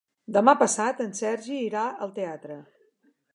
[0.37, 2.59] Demà passat en Sergi irà al teatre.